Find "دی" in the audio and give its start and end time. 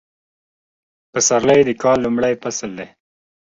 2.79-2.87